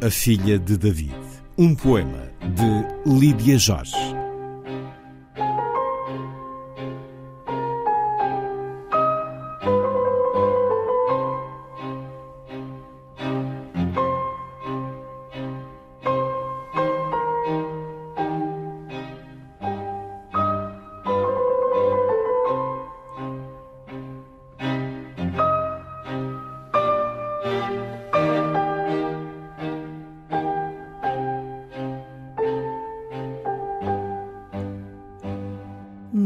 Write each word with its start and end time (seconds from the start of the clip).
A 0.00 0.10
Filha 0.10 0.60
de 0.60 0.76
David. 0.76 1.10
Um 1.58 1.74
poema 1.74 2.30
de 2.54 3.10
Lídia 3.18 3.58
Jorge. 3.58 4.17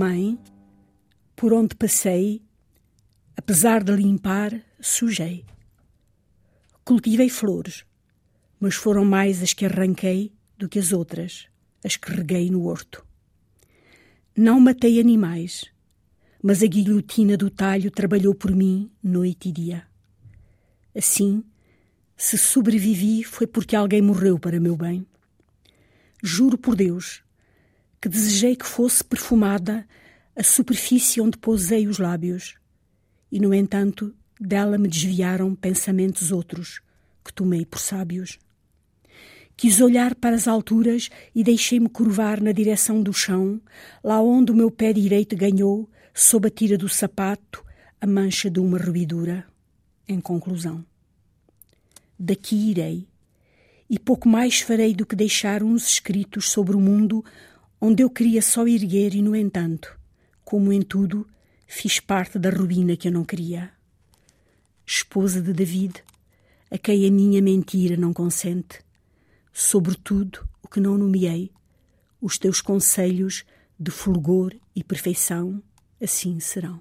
Mãe, 0.03 0.36
por 1.36 1.53
onde 1.53 1.77
passei, 1.77 2.42
apesar 3.36 3.84
de 3.84 3.95
limpar, 3.95 4.53
sujei. 4.81 5.45
Cultivei 6.84 7.28
flores, 7.28 7.84
mas 8.58 8.75
foram 8.75 9.05
mais 9.05 9.41
as 9.45 9.53
que 9.53 9.64
arranquei 9.64 10.33
do 10.58 10.69
que 10.69 10.80
as 10.80 10.92
outras, 10.92 11.47
as 11.84 11.97
que 11.97 12.11
reguei 12.11 12.50
no 12.50 12.64
horto. 12.64 13.06
Não 14.36 14.58
matei 14.58 14.98
animais, 14.98 15.67
mas 16.42 16.64
a 16.64 16.67
guilhotina 16.67 17.36
do 17.36 17.48
talho 17.48 17.89
trabalhou 17.89 18.34
por 18.34 18.50
mim 18.50 18.91
noite 19.00 19.50
e 19.50 19.53
dia. 19.53 19.86
Assim, 20.97 21.45
se 22.17 22.36
sobrevivi 22.36 23.23
foi 23.23 23.47
porque 23.47 23.77
alguém 23.77 24.03
morreu 24.03 24.36
para 24.36 24.58
meu 24.58 24.77
bem. 24.77 25.06
Juro 26.20 26.58
por 26.58 26.75
Deus 26.75 27.23
que 28.03 28.08
desejei 28.08 28.56
que 28.56 28.67
fosse 28.67 29.05
perfumada 29.05 29.86
a 30.34 30.42
superfície 30.42 31.20
onde 31.20 31.39
pousei 31.39 31.86
os 31.86 32.01
lábios, 32.01 32.57
e, 33.30 33.39
no 33.39 33.55
entanto, 33.55 34.13
dela 34.40 34.77
me 34.77 34.89
desviaram 34.89 35.55
pensamentos 35.55 36.33
outros, 36.33 36.80
que 37.24 37.33
tomei 37.33 37.64
por 37.64 37.79
sábios. 37.79 38.41
Quis 39.57 39.80
olhar 39.80 40.17
para 40.17 40.35
as 40.35 40.48
alturas 40.48 41.11
e 41.33 41.45
deixei-me 41.45 41.89
curvar 41.89 42.41
na 42.41 42.51
direção 42.51 43.01
do 43.01 43.12
chão, 43.12 43.61
lá 44.02 44.20
onde 44.20 44.51
o 44.51 44.57
meu 44.57 44.68
pé 44.68 44.92
direito 44.92 45.36
ganhou, 45.36 45.89
sob 46.12 46.48
a 46.48 46.51
tira 46.51 46.77
do 46.77 46.89
sapato, 46.89 47.64
a 48.01 48.07
mancha 48.07 48.51
de 48.51 48.58
uma 48.58 48.79
ruidura. 48.79 49.46
Em 50.08 50.20
conclusão, 50.20 50.85
daqui 52.18 52.70
irei, 52.70 53.07
e 53.89 53.96
pouco 53.96 54.29
mais 54.29 54.61
farei 54.61 54.92
do 54.92 55.07
que 55.07 55.14
deixar 55.14 55.62
uns 55.62 55.86
escritos 55.86 56.51
sobre 56.51 56.74
o 56.74 56.80
mundo 56.80 57.24
onde 57.84 58.04
eu 58.04 58.08
queria 58.08 58.40
só 58.40 58.64
erguer 58.64 59.12
e, 59.12 59.20
no 59.20 59.34
entanto, 59.34 59.98
como 60.44 60.72
em 60.72 60.80
tudo, 60.80 61.26
fiz 61.66 61.98
parte 61.98 62.38
da 62.38 62.48
ruína 62.48 62.96
que 62.96 63.08
eu 63.08 63.12
não 63.12 63.24
queria. 63.24 63.72
Esposa 64.86 65.42
de 65.42 65.52
David, 65.52 66.04
a 66.70 66.78
quem 66.78 67.04
a 67.08 67.10
minha 67.10 67.42
mentira 67.42 67.96
não 67.96 68.12
consente, 68.12 68.78
sobretudo 69.52 70.48
o 70.62 70.68
que 70.68 70.78
não 70.78 70.96
nomeei, 70.96 71.50
os 72.20 72.38
teus 72.38 72.60
conselhos 72.60 73.44
de 73.76 73.90
fulgor 73.90 74.54
e 74.76 74.84
perfeição 74.84 75.60
assim 76.00 76.38
serão. 76.38 76.80